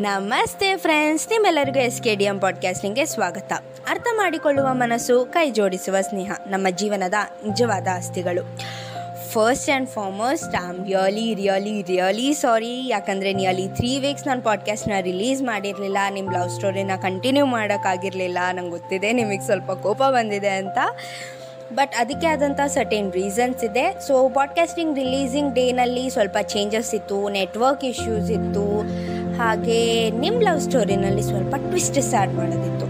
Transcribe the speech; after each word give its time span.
ನಮಸ್ತೆ 0.00 0.76
ಫ್ರೆಂಡ್ಸ್ 0.76 1.28
ನಿಮ್ಮೆಲ್ಲರಿಗೂ 1.28 1.78
S 1.78 2.02
K 2.02 2.14
D 2.16 2.24
M 2.24 2.38
ಪಾಡ್ಕಾಸ್ಟಿಂಗ್ಗೆ 2.38 3.04
ಸ್ವಾಗತ. 3.06 3.52
ಅರ್ಥ 3.90 4.06
ಮಾಡಿಕೊಳ್ಳುವ 4.16 4.66
ಮನಸ್ಸು, 4.72 5.24
ಕೈ 5.24 5.50
ಜೋಡಿಸುವ 5.50 5.96
ಸ್ನೇಹ, 6.00 6.32
ನಮ್ಮ 6.46 6.66
ಜೀವನದ 6.70 7.14
ನಿಜವಾದ 7.46 7.86
ಆಸ್ತಿಗಳು. 7.94 8.58
First 9.32 9.70
and 9.70 9.88
foremost 9.88 10.54
I 10.54 10.58
am 10.58 10.86
really 10.86 11.34
really 11.34 11.82
really 11.82 12.34
sorry 12.34 12.88
ಯಾಕಂದರೆ 12.88 13.32
ನಿಯರ್ಲಿ 13.32 13.68
ತ್ರೀ 13.68 13.98
ವೀಕ್ಸ್ 13.98 14.26
ನಾನು 14.26 14.42
ಪಾಡ್ಕಾಸ್ಟ್ನ 14.42 14.92
ರಿಲೀಸ್ 15.00 15.42
ಮಾಡಿರಲಿಲ್ಲ 15.42 15.98
ನಿಮ್ಮ 16.10 16.30
ಲವ್ 16.30 16.50
ಸ್ಟೋರಿನ 16.50 16.90
ಕಂಟಿನ್ಯೂ 17.02 17.46
ಮಾಡೋಕ್ಕಾಗಿರಲಿಲ್ಲ, 17.46 18.38
ನಂಗೆ 18.52 18.70
ಗೊತ್ತಿದೆ 18.70 19.12
ನಿಮಗೆ 19.12 19.44
ಸ್ವಲ್ಪ 19.44 19.72
ಕೋಪ 19.72 20.02
ಬಂದಿದೆ 20.02 20.48
ಅಂತ. 20.48 20.78
ಬಟ್ 21.78 21.94
ಅದಕ್ಕೆ 22.00 22.26
ಆದಂಥ 22.26 22.60
ಸರ್ಟೇನ್ 22.74 23.08
ರೀಸನ್ಸ್ 23.12 23.60
ಇದೆ. 23.64 23.84
ಸೊ 24.06 24.14
ಪಾಡ್ಕಾಸ್ಟಿಂಗ್ 24.28 24.92
ರಿಲೀಸಿಂಗ್ 24.98 25.50
ಡೇನಲ್ಲಿ 25.54 26.04
ಸ್ವಲ್ಪ 26.10 26.36
ಚೇಂಜಸ್ 26.54 26.90
ಇತ್ತು 26.94 27.18
ನೆಟ್ವರ್ಕ್ 27.38 27.84
ಇಶ್ಯೂಸ್ 27.84 28.30
ಇತ್ತು. 28.38 28.66
ಹಾಗೆ 29.38 29.78
ನಿಮ್ಮ 30.22 30.40
ಲವ್ 30.40 30.60
ಸ್ಟೋರಿನಲ್ಲಿ 30.60 31.22
ಸ್ವಲ್ಪ 31.22 31.54
ಟ್ವಿಸ್ಟ್ 31.68 32.00
ಸ್ಟಾರ್ಟ್ 32.08 32.34
ಮಾಡೋದಿತ್ತು. 32.34 32.88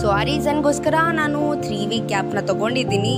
ಸೊ 0.00 0.06
ಆ 0.08 0.22
ರೀಸನ್ಗೋಸ್ಕರ 0.30 0.94
ನಾನು 1.12 1.40
ತ್ರೀ 1.62 1.80
ವೀಕ್ 1.86 2.08
ಗ್ಯಾಪ್ನ 2.08 2.40
ತೊಗೊಂಡಿದ್ದೀನಿ. 2.46 3.16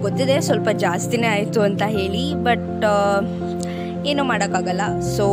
ಗೊತ್ತಿದೆ 0.00 0.36
ಸ್ವಲ್ಪ 0.40 0.68
ಜಾಸ್ತಿನೇ 0.84 1.26
ಆಯಿತು 1.26 1.60
ಅಂತ 1.60 1.82
ಹೇಳಿ 1.96 2.24
ಬಟ್ 2.48 2.84
ಏನೂ 4.06 4.24
ಮಾಡೋಕ್ಕಾಗಲ್ಲ. 4.24 4.82
ಸೊ 5.16 5.24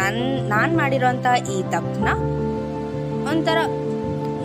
ನನ್ನ 0.00 0.48
ನಾನು 0.48 0.72
ಮಾಡಿರೋಂಥ 0.76 1.26
ಈ 1.54 1.58
ತಪ್ಪನ್ನ 1.74 2.10
ಒಂಥರ 3.32 3.58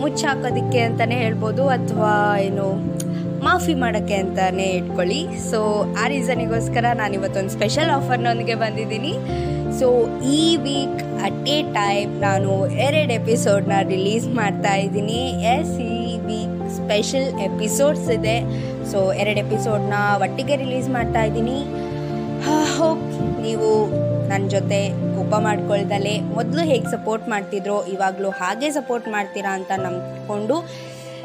ಮುಚ್ಚಾಕೋದಕ್ಕೆ 0.00 0.80
ಅಂತಲೇ 0.80 1.16
ಹೇಳ್ಬೋದು, 1.24 1.62
ಅಥವಾ 1.68 2.12
ಏನು 2.48 2.66
ಮಾಫಿ 3.46 3.74
ಮಾಡೋಕ್ಕೆ 3.82 4.16
ಅಂತಲೇ 4.22 4.68
ಇಟ್ಕೊಳ್ಳಿ. 4.78 5.20
ಸೊ 5.50 5.58
ಆ 6.02 6.04
ರೀಸನಿಗೋಸ್ಕರ 6.14 6.86
ನಾನು 7.00 7.14
ಇವತ್ತೊಂದು 7.18 7.52
ಸ್ಪೆಷಲ್ 7.56 7.90
ಆಫರ್ನೊಂದಿಗೆ 7.98 8.56
ಬಂದಿದ್ದೀನಿ. 8.64 9.12
ಸೊ 9.78 9.88
ಈ 10.38 10.42
ವೀಕ್ 10.66 11.00
ಅಟ್ 11.26 11.48
ಎ 11.54 11.58
ಟೈಮ್ 11.78 12.10
ನಾನು 12.26 12.52
ಎರಡು 12.86 13.12
ಎಪಿಸೋಡ್ನ 13.20 13.74
ರಿಲೀಸ್ 13.94 14.26
ಮಾಡ್ತಾ 14.38 14.72
ಇದ್ದೀನಿ. 14.84 15.20
ಎಸ್ 15.54 15.74
ಈ 15.88 16.16
ವೀಕ್ 16.28 16.56
ಸ್ಪೆಷಲ್ 16.78 17.28
ಎಪಿಸೋಡ್ಸ್ 17.48 18.08
ಇದೆ. 18.18 18.36
ಸೊ 18.90 18.98
ಎರಡು 19.22 19.38
ಎಪಿಸೋಡ್ನ 19.44 19.98
ಒಟ್ಟಿಗೆ 20.24 20.56
ರಿಲೀಸ್ 20.64 20.88
ಮಾಡ್ತಾ 20.96 21.22
ಇದ್ದೀನಿ. 21.28 21.58
ಹೋಪ್ 22.76 23.06
ನೀವು 23.46 23.70
ನನ್ನ 24.30 24.44
ಜೊತೆ 24.56 24.80
ಕೋಪ 25.16 25.34
ಮಾಡ್ಕೊಳ್ದಲೆ. 25.46 26.14
ಮೊದಲು 26.36 26.62
ಹೇಗೆ 26.70 26.88
ಸಪೋರ್ಟ್ 26.96 27.26
ಮಾಡ್ತಿದ್ರೋ, 27.32 27.76
ಇವಾಗಲೂ 27.94 28.30
ಹಾಗೆ 28.40 28.68
ಸಪೋರ್ಟ್ 28.78 29.06
ಮಾಡ್ತೀರಾ 29.14 29.52
ಅಂತ 29.58 29.72
ನಂಬ್ಕೊಂಡು 29.86 30.56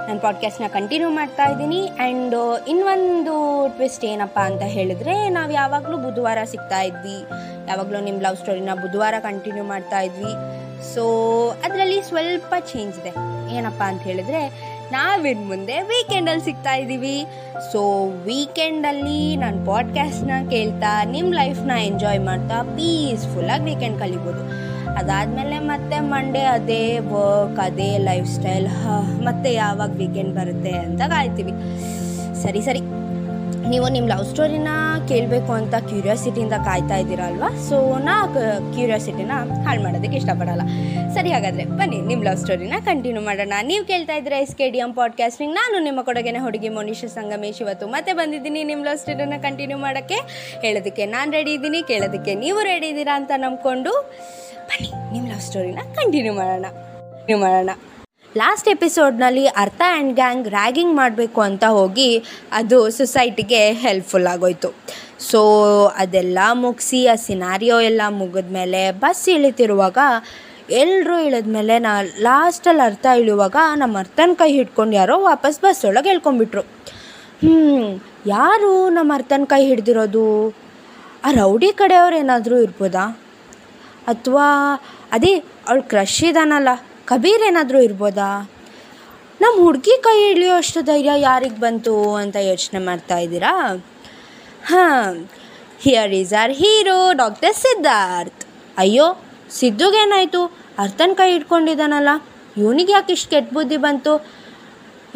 ನಾನು 0.07 0.19
ಪಾಡ್ಕಾಸ್ಟ್ನ 0.19 0.67
ಕಂಟಿನ್ಯೂ 0.67 1.09
ಮಾಡ್ತಾ 1.09 1.43
ಇದ್ದೀನಿ. 1.43 1.89
ಆ್ಯಂಡ್ 1.99 2.57
ಇನ್ನೊಂದು 2.67 3.67
ಟ್ವಿಸ್ಟ್ 3.67 4.05
ಏನಪ್ಪ 4.05 4.39
ಅಂತ 4.39 4.61
ಹೇಳಿದ್ರೆ, 4.61 5.29
ನಾವು 5.29 5.51
ಯಾವಾಗಲೂ 5.51 5.97
ಬುಧವಾರ 5.97 6.37
ಸಿಗ್ತಾ 6.45 6.81
ಇದ್ವಿ. 6.81 7.25
ಯಾವಾಗಲೂ 7.67 7.99
ನಿಮ್ಮ 7.99 8.21
ಲವ್ 8.21 8.37
ಸ್ಟೋರಿನ 8.37 8.69
ಬುಧವಾರ 8.81 9.13
ಕಂಟಿನ್ಯೂ 9.19 9.63
ಮಾಡ್ತಾ 9.63 9.99
ಇದ್ವಿ. 9.99 10.33
ಸೊ 10.93 11.03
ಅದರಲ್ಲಿ 11.65 12.01
ಸ್ವಲ್ಪ 12.01 12.55
ಚೇಂಜ್ 12.59 12.99
ಇದೆ. 12.99 13.09
ಏನಪ್ಪ 13.55 13.81
ಅಂತ 13.81 14.01
ಹೇಳಿದ್ರೆ, 14.01 14.47
ನಾವಿನ್ 14.91 15.47
ಮುಂದೆ 15.47 15.81
ವೀಕೆಂಡಲ್ಲಿ 15.81 16.45
ಸಿಗ್ತಾ 16.45 16.75
ಇದ್ದೀವಿ. 16.75 17.25
ಸೊ 17.71 18.09
ವೀಕೆಂಡಲ್ಲಿ 18.23 19.37
ನಾನು 19.37 19.65
ಪಾಡ್ಕಾಸ್ಟ್ನ 19.65 20.31
ಕೇಳ್ತಾ 20.49 21.03
ನಿಮ್ಮ 21.03 21.33
ಲೈಫ್ನ 21.33 21.71
ಎಂಜಾಯ್ 21.79 22.19
ಮಾಡ್ತಾ 22.19 22.63
ಪೀಸ್ಫುಲ್ಲಾಗಿ 22.63 23.63
ವೀಕೆಂಡ್ 23.63 23.99
ಕಲಿಬೋದು. 23.99 24.70
ಅದಾದಮೇಲೆ 24.99 25.57
ಮತ್ತೆ 25.71 25.97
ಮಂಡೇ 26.13 26.43
ಅದೇ 26.57 26.83
ವರ್ಕ್ 27.13 27.59
ಅದೇ 27.67 27.89
ಲೈಫ್ 28.09 28.29
ಸ್ಟೈಲ್ 28.37 28.67
ಮತ್ತೆ 29.27 29.51
ಯಾವಾಗ 29.63 29.91
ವೀಕೆಂಡ್ 30.01 30.33
ಬರುತ್ತೆ 30.39 30.73
ಅಂತ 30.87 31.01
ಕಾಯ್ತೀವಿ. 31.15 31.53
ಸರಿ 32.43 32.61
ಸರಿ. 32.69 32.81
ನೀವು 33.71 33.87
ನಿಮ್ಮ 33.95 34.07
ಲವ್ 34.11 34.23
ಸ್ಟೋರಿನ 34.29 34.69
ಕೇಳಬೇಕು 35.09 35.51
ಅಂತ 35.57 35.75
ಕ್ಯೂರಿಯಾಸಿಟಿಯಿಂದ 35.89 36.55
ಕಾಯ್ತಾ 36.67 36.95
ಇದ್ದೀರಾ 37.01 37.25
ಅಲ್ವಾ 37.31 37.49
ಸೊ 37.67 37.77
ನಾ 38.07 38.15
ಕ್ಯೂರಿಯಾಸಿಟಿನ 38.75 39.33
ಹಾಳು 39.65 39.81
ಮಾಡೋದಕ್ಕೆ 39.85 40.17
ಇಷ್ಟಪಡಲ್ಲ. 40.21 40.63
ಸರಿ, 41.15 41.29
ಹಾಗಾದರೆ 41.35 41.63
ಬನ್ನಿ 41.79 41.99
ನಿಮ್ಮ 42.09 42.21
ಲವ್ 42.27 42.39
ಸ್ಟೋರಿನ 42.43 42.79
ಕಂಟಿನ್ಯೂ 42.89 43.21
ಮಾಡೋಣ. 43.29 43.53
ನೀವು 43.69 43.83
ಕೇಳ್ತಾ 43.91 44.15
ಇದ್ರೆ 44.21 44.37
S 44.45 44.55
K 44.59 44.67
D 44.75 44.81
M 44.85 44.91
podcasting 44.99 45.53
ನಾನು 45.59 45.79
ನಿಮ್ಮ 45.87 46.01
ಕೊಡಗಿನ 46.09 46.41
ಹುಡುಗಿ 46.45 46.71
ಮೋನಿಷ 46.77 47.11
ಸಂಗಮೇಶ್ 47.17 47.61
ಇವತ್ತು 47.65 47.87
ಮತ್ತೆ 47.95 48.13
ಬಂದಿದ್ದೀನಿ 48.21 48.63
ನಿಮ್ಮ 48.71 48.83
ಲವ್ 48.89 48.99
ಸ್ಟೋರಿನ 49.03 49.39
ಕಂಟಿನ್ಯೂ 49.47 49.79
ಮಾಡೋಕ್ಕೆ. 49.85 50.19
ಹೇಳೋದಕ್ಕೆ 50.65 51.05
ನಾನು 51.15 51.31
ರೆಡಿ 51.39 51.53
ಇದ್ದೀನಿ, 51.59 51.81
ಕೇಳೋದಕ್ಕೆ 51.93 52.35
ನೀವು 52.45 52.61
ರೆಡಿ 52.71 52.89
ಇದ್ದೀರಾ 52.93 53.15
ಅಂತ 53.21 53.31
ನಂಬ್ಕೊಂಡು. 53.45 53.95
ಬನ್ನಿ. 54.71 55.13
ನಿಮ್ಮ 55.13 55.27
ಲವ್ 55.27 55.41
ಸ್ಟೋರಿನ 55.41 55.79
ಕಂಟಿನ್ಯೂ 55.95 56.33
ಮಾಡೋಣ. 56.33 56.65
ಕಂಟಿನ್ಯೂ 56.71 57.37
ಮಾಡೋಣ. 57.37 57.69
ಲಾಸ್ಟ್ 58.37 58.69
ಎಪಿಸೋಡ್ನಲ್ಲಿ 58.69 59.45
ಅರ್ಥ 59.45 59.81
ಆ್ಯಂಡ್ 59.87 60.13
ಗ್ಯಾಂಗ್ 60.13 60.47
ರ್ಯಾಗಿಂಗ್ 60.47 60.95
ಮಾಡಬೇಕು 60.95 61.41
ಅಂತ 61.41 61.63
ಹೋಗಿ 61.63 62.23
ಅದು 62.51 62.89
ಸೊಸೈಟಿಗೆ 62.89 63.71
ಹೆಲ್ಪ್ಫುಲ್ 63.71 64.27
ಆಗೋಯ್ತು. 64.27 64.69
ಸೊ 65.19 65.39
ಅದೆಲ್ಲ 65.97 66.39
ಮುಗಿಸಿ, 66.51 67.07
ಆ 67.07 67.15
ಸಿನಾರಿಯೋ 67.15 67.79
ಎಲ್ಲ 67.79 68.01
ಮುಗಿದ್ಮೇಲೆ 68.09 68.91
ಬಸ್ 68.91 69.29
ಇಳಿತಿರುವಾಗ 69.29 69.97
ಎಲ್ಲರೂ 70.69 71.19
ಇಳಿದ್ಮೇಲೆ 71.19 71.79
ನಾ 71.79 72.01
ಲಾಸ್ಟಲ್ಲಿ 72.01 72.81
ಅರ್ಥ 72.81 73.05
ಇಳುವಾಗ 73.17 73.55
ನಮ್ಮ 73.75 73.99
ಅರ್ಥನ 73.99 74.31
ಕೈ 74.33 74.51
ಹಿಡ್ಕೊಂಡು 74.51 74.95
ಯಾರೋ 74.95 75.21
ವಾಪಸ್ 75.21 75.61
ಬಸ್ 75.61 75.85
ಒಳಗೆ 75.85 76.09
ಹೇಳ್ಕೊಂಬಿಟ್ರು 76.09 76.61
ಹ್ಞೂ 76.61 78.03
ಯಾರು 78.27 78.89
ನಮ್ಮ 78.89 79.13
ಅರ್ಥನ 79.13 79.43
ಕೈ 79.45 79.65
ಹಿಡ್ದಿರೋದು? 79.65 80.25
ಆ 81.25 81.31
ರೌಡಿ 81.31 81.71
ಕಡೆಯವ್ರು 81.71 82.15
ಏನಾದರೂ 82.15 82.57
ಇರ್ಬೋದಾ? 82.57 83.03
ಅಥವಾ 84.11 84.47
ಅದೇ 85.15 85.33
ಅವಳು 85.67 85.83
ಕ್ರಶ್ 85.91 86.19
ಇದಾನಲ್ಲ, 86.29 86.69
ಕಬೀರ್ 87.11 87.43
ಏನಾದರೂ 87.49 87.79
ಇರ್ಬೋದಾ? 87.87 88.29
ನಮ್ಮ 89.41 89.55
ಹುಡುಗಿ 89.65 89.95
ಕೈ 90.05 90.17
ಹಿಡಿಯೋ 90.27 90.53
ಅಷ್ಟು 90.61 90.81
ಧೈರ್ಯ 90.89 91.13
ಯಾರಿಗೆ 91.27 91.59
ಬಂತು 91.65 91.93
ಅಂತ 92.21 92.37
ಯೋಚನೆ 92.49 92.79
ಮಾಡ್ತಾ 92.87 93.17
ಇದ್ದೀರಾ? 93.25 93.53
ಹಾಂ 94.69 95.15
here 95.85 96.13
is 96.21 96.33
our 96.41 96.53
hero 96.61 96.97
doctor 97.21 97.55
Siddharth 97.63 98.43
ಅಯ್ಯೋ 98.83 99.07
ಸಿದ್ದುಗೇನಾಯಿತು 99.59 100.41
ಅರ್ಥನ 100.83 101.11
ಕೈ 101.21 101.29
ಹಿಡ್ಕೊಂಡಿದ್ದಾನಲ್ಲ 101.35 102.11
ಇವನಿಗೆ 102.61 102.93
ಯಾಕೆ 102.95 103.13
ಇಷ್ಟು 103.17 103.29
ಕೆಟ್ಟ 103.33 103.49
ಬುದ್ಧಿ 103.57 103.77
ಬಂತು? 103.85 104.13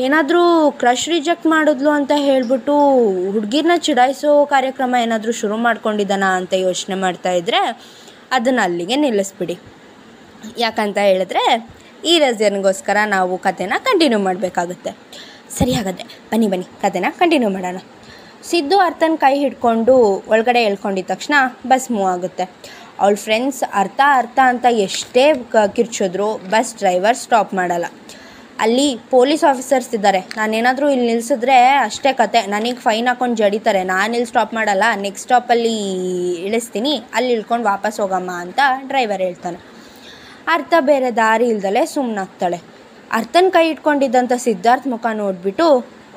ಏನಾದರೂ 0.06 0.41
ಕ್ರಶ್ 0.81 1.06
ರಿಜೆಕ್ಟ್ 1.13 1.45
ಮಾಡಿದ್ಲು 1.53 1.91
ಅಂತ 1.97 2.13
ಹೇಳಿಬಿಟ್ಟು 2.28 2.74
ಹುಡುಗಿರನ್ನ 3.34 3.75
ಚಿಡಾಯಿಸೋ 3.88 4.31
ಕಾರ್ಯಕ್ರಮ 4.53 4.95
ಏನಾದರೂ 5.06 5.34
ಶುರು 5.41 5.57
ಮಾಡ್ಕೊಂಡಿದ್ದಾನ 5.66 6.25
ಅಂತ 6.40 6.53
ಯೋಚನೆ 6.68 6.95
ಮಾಡ್ತಾ 7.03 7.31
ಇದ್ದರೆ 7.40 7.62
ಅದನ್ನು 8.31 8.62
ಅಲ್ಲಿಗೆ 8.62 8.96
ನಿಲ್ಲಿಸ್ಬಿಡಿ. 8.96 9.59
ಯಾಕಂತ 10.58 10.97
ಹೇಳಿದ್ರೆ 10.97 11.69
ಈ 12.06 12.19
ರೀಸನ್ಗೋಸ್ಕರ 12.19 12.97
ನಾವು 13.06 13.38
ಕಥೆನ 13.38 13.74
ಕಂಟಿನ್ಯೂ 13.84 14.19
ಮಾಡಬೇಕಾಗುತ್ತೆ. 14.19 14.91
ಸರಿ 15.58 15.74
ಹಾಗಾದರೆ, 15.74 16.03
ಬನ್ನಿ 16.03 16.47
ಬನ್ನಿ, 16.47 16.66
ಕಥೆನ 16.81 17.06
ಕಂಟಿನ್ಯೂ 17.09 17.50
ಮಾಡೋಣ. 17.50 17.78
ಸಿದ್ದು 18.44 18.80
ಅರ್ಥನ 18.80 19.12
ಕೈ 19.16 19.40
ಹಿಡ್ಕೊಂಡು 19.40 19.96
ಒಳಗಡೆ 20.28 20.63
ಹೇಳ್ಕೊಂಡಿದ್ದ 20.63 21.12
ತಕ್ಷಣ 21.12 21.34
ಬಸ್ 21.68 21.91
ಮೂವ್ 21.91 22.09
ಆಗುತ್ತೆ. 22.09 22.44
ಅವಳ 23.00 23.16
ಫ್ರೆಂಡ್ಸ್ 23.16 23.63
ಅರ್ಥ 23.74 24.02
ಅರ್ಥ 24.13 24.40
ಅಂತ 24.44 24.66
ಎಷ್ಟೇ 24.69 25.31
ಕಿರ್ಚಿದ್ರು 25.75 26.38
ಬಸ್ 26.50 26.78
ಡ್ರೈವರ್ 26.78 27.18
ಸ್ಟಾಪ್ 27.18 27.53
ಮಾಡಲ್ಲ. 27.53 27.86
ಅಲ್ಲಿ 28.63 28.95
ಪೊಲೀಸ್ 29.11 29.43
ಆಫೀಸರ್ಸ್ 29.49 29.95
ಇದ್ದಾರೆ. 29.95 30.19
ನಾನೇನಾದರೂ 30.38 30.89
ಇಲ್ಲಿ 30.89 31.07
ನಿಲ್ಲಿಸಿದ್ರೆ 31.07 31.57
ಅಷ್ಟೇ 31.88 32.13
ಕತೆ. 32.13 32.41
ನನಗೆ 32.47 32.79
ಫೈನ್ 32.88 33.07
ಹಾಕೊಂಡು 33.07 33.35
ಜಡಿತಾರೆ. 33.35 33.83
ನಾನು 33.83 34.13
ಇಲ್ಲಿ 34.13 34.29
ಸ್ಟಾಪ್ 34.31 34.53
ಮಾಡಲ್ಲ 34.53 34.83
ನೆಕ್ಸ್ಟ್ 35.05 35.25
ಸ್ಟಾಪಲ್ಲಿ 35.27 35.73
ಇಳಿಸ್ತೀನಿ. 36.47 36.94
ಅಲ್ಲಿ 37.15 37.31
ಇಳ್ಕೊಂಡು 37.38 37.65
ವಾಪಸ್ 37.65 37.99
ಹೋಗಮ್ಮ 37.99 38.31
ಅಂತ 38.45 38.59
ಡ್ರೈವರ್ 38.88 39.21
ಹೇಳ್ತಾನೆ. 39.21 39.59
ಅರ್ಥ 40.47 40.73
ಬೇರೆ 40.79 41.11
ದಾರಿ 41.15 41.47
ಇಲ್ದಲೆ 41.49 41.85
ಸುಮ್ಮನಾಗ್ತಾಳೆ 41.85 42.59
ಅರ್ಥನ 43.11 43.45
ಕೈ 43.49 43.69
ಇಟ್ಕೊಂಡಿದ್ದಂಥ 43.69 44.33
ಸಿದ್ಧಾರ್ಥ್ 44.33 44.88
ಮುಖ 44.88 45.05
ನೋಡಿಬಿಟ್ಟು, 45.13 45.67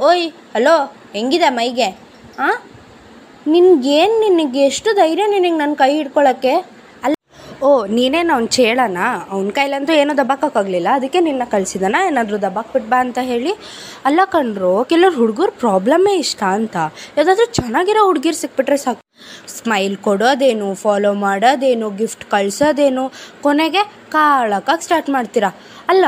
ಓಯ್, 0.08 0.26
ಹಲೋ, 0.54 0.76
ಹೆಂಗಿದೆ 1.12 1.48
ಮೈಗೆ? 1.48 1.88
ಹಾಂ 2.38 2.56
ನಿನ್ಗೇನು 3.52 4.16
ನಿನಗೆ? 4.20 4.62
ಎಷ್ಟು 4.70 4.90
ಧೈರ್ಯ 4.94 5.26
ನಿನಗೆ 5.26 5.56
ನನ್ನ 5.56 5.74
ಕೈ 5.74 5.90
ಹಿಡ್ಕೊಳಕ್ಕೆ 5.96 6.52
ಅಲ್ಲ 6.54 6.77
ಓ 7.62 7.86
ನೀನೇನು 7.86 8.32
ಅವ್ನು 8.32 8.48
ಚೇಳನ? 8.48 8.98
ಅವ್ನ 9.30 9.50
ಕೈಲಂತೂ 9.50 9.92
ಏನೂ 9.92 10.16
ದಬ್ಬಾಕೋಕ್ಕಾಗಲಿಲ್ಲ 10.16 10.88
ಅದಕ್ಕೆ 10.92 11.20
ನಿನ್ನ 11.20 11.42
ಕಳಿಸಿದಾನ? 11.50 11.96
ಏನಾದರೂ 12.06 12.36
ದಬ್ಬಾಕ್ಬಿಟ್ಟು 12.36 12.90
ಬಾ 12.90 13.00
ಅಂತ 13.00 13.18
ಹೇಳಿ. 13.22 13.52
ಅಲ್ಲ 14.04 14.20
ಕಣ್ರು, 14.24 14.84
ಕೆಲವ್ರು 14.84 15.16
ಹುಡುಗರು 15.16 15.52
ಪ್ರಾಬ್ಲಮ್ಮೇ 15.52 16.14
ಇಷ್ಟ 16.14 16.42
ಅಂತ. 16.42 16.76
ಯಾವುದಾದ್ರೂ 17.16 17.46
ಚೆನ್ನಾಗಿರೋ 17.46 18.04
ಹುಡುಗಿರು 18.04 18.36
ಸಿಕ್ಬಿಟ್ರೆ 18.36 18.76
ಸಾಕು. 18.76 19.00
ಸ್ಮೈಲ್ 19.48 19.96
ಕೊಡೋದೇನು, 19.96 20.74
ಫಾಲೋ 20.74 21.12
ಮಾಡೋದೇನು, 21.12 21.90
ಗಿಫ್ಟ್ 21.90 22.24
ಕಳ್ಸೋದೇನು, 22.24 23.12
ಕೊನೆಗೆ 23.42 23.82
ಕಾಳಕ್ಕಾಗಿ 24.10 24.82
ಸ್ಟಾರ್ಟ್ 24.82 25.10
ಮಾಡ್ತೀರಾ? 25.10 25.48
ಅಲ್ಲ 25.88 26.04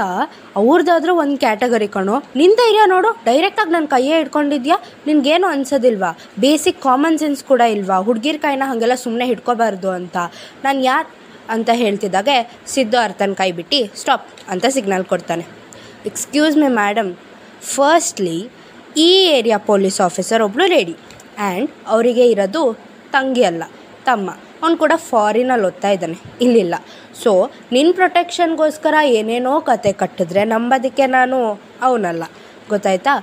ಅವ್ರದ್ದಾದ್ರೂ 0.57 1.15
ಒಂದು 1.15 1.39
ಕ್ಯಾಟಗರಿ 1.39 1.89
ಕಣೋ. 1.89 2.23
ನಿನ್ನ 2.37 2.55
ಧೈರ್ಯ 2.57 2.81
ನೋಡು, 2.87 3.13
ಡೈರೆಕ್ಟಾಗಿ 3.25 3.71
ನನ್ನ 3.71 3.87
ಕೈಯೇ 3.87 4.17
ಹಿಡ್ಕೊಂಡಿದ್ಯಾ? 4.17 4.77
ನಿನಗೇನು 5.07 5.47
ಅನ್ಸೋದಿಲ್ವಾ? 5.47 6.19
ಬೇಸಿಕ್ 6.41 6.83
ಕಾಮನ್ 6.83 7.19
ಸೆನ್ಸ್ 7.19 7.45
ಕೂಡ 7.45 7.61
ಇಲ್ವಾ? 7.61 7.97
ಹುಡುಗಿರ 7.97 8.37
ಕೈನ 8.43 8.63
ಹಾಗೆಲ್ಲ 8.67 8.95
ಸುಮ್ಮನೆ 8.95 9.27
ಹಿಡ್ಕೋಬಾರ್ದು 9.27 9.91
ಅಂತ. 9.91 10.17
ನಾನು 10.65 10.81
ಯಾರು 10.83 11.20
ಅಂತ 11.55 11.71
ಹೇಳ್ತಿದ್ದಾಗೆ 11.83 12.37
ಸಿದ್ದು 12.73 12.99
ಅರ್ಥನ 13.07 13.33
ಕೈ 13.41 13.51
ಬಿಟ್ಟು, 13.59 13.81
ಸ್ಟಾಪ್ 14.01 14.27
ಅಂತ 14.53 14.67
ಸಿಗ್ನಲ್ 14.77 15.07
ಕೊಡ್ತಾನೆ. 15.13 15.45
ಎಕ್ಸ್ಕ್ಯೂಸ್ 16.11 16.57
ಮಿ 16.63 16.69
ಮ್ಯಾಡಮ್ 16.81 17.11
ಫಸ್ಟ್ಲಿ 17.73 18.37
ಈ 19.07 19.11
ಏರಿಯಾ 19.39 19.59
ಪೊಲೀಸ್ 19.71 19.99
ಆಫೀಸರ್ 20.07 20.43
ಒಬ್ಬಳು 20.47 20.67
ರೆಡಿ 20.77 20.95
ಆ್ಯಂಡ್ 21.47 21.71
ಅವರಿಗೆ 21.95 22.25
ಇರೋದು 22.35 22.63
ತಂಗಿ 23.15 23.45
ಅಲ್ಲ, 23.51 23.63
ತಮ್ಮ. 24.09 24.31
ಅವ್ನು 24.63 24.77
ಕೂಡ 24.83 24.95
ಫಾರಿನಲ್ಲಿ 25.11 25.67
ಓದ್ತಾ 25.69 25.91
ಇದ್ದಾನೆ, 25.97 26.17
ಇಲ್ಲಿಲ್ಲ. 26.45 26.75
ಸೊ 27.23 27.31
ನಿನ್ನ 27.75 27.91
ಪ್ರೊಟೆಕ್ಷನ್ಗೋಸ್ಕರ 27.99 28.97
ಏನೇನೋ 29.19 29.53
ಕತೆ 29.69 29.93
ಕಟ್ಟಿದ್ರೆ 30.03 30.43
ನಂಬೋದಕ್ಕೆ 30.53 31.07
ನಾನು 31.17 31.39
ಅವನಲ್ಲ, 31.89 32.25
ಗೊತ್ತಾಯ್ತಾ? 32.73 33.15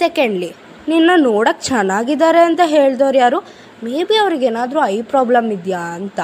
ಸೆಕೆಂಡ್ಲಿ 0.00 0.50
ನಿನ್ನ 0.90 1.10
ನೋಡೋಕ್ಕೆ 1.28 1.64
ಚೆನ್ನಾಗಿದ್ದಾರೆ 1.68 2.40
ಅಂತ 2.48 2.62
ಹೇಳ್ದವ್ರು 2.74 3.18
ಯಾರು? 3.24 3.38
ಮೇ 3.84 3.98
ಬಿ 4.08 4.16
ಅವ್ರಿಗೇನಾದರೂ 4.22 4.80
ಐ 4.94 4.96
ಪ್ರಾಬ್ಲಮ್ 5.12 5.48
ಇದೆಯಾ 5.56 5.82
ಅಂತ. 5.98 6.20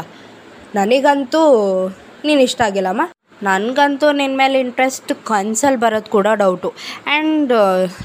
ನನಗಂತೂ 0.74 1.42
ನೀನು 2.24 2.40
ಇಷ್ಟ 2.40 2.60
ಆಗಿಲ್ಲಮ್ಮ 2.60 3.02
ನನಗಂತೂ 3.42 4.12
ನಿನ್ನ 4.12 4.36
ಮೇಲೆ 4.36 4.60
ಇಂಟ್ರೆಸ್ಟ್ 4.60 5.12
ಕನ್ಸಲ್ಲಿ 5.24 5.80
ಬರೋದು 5.80 6.10
ಕೂಡ 6.10 6.26
ಡೌಟು 6.34 6.74
ಆ್ಯಂಡ್ 7.06 7.52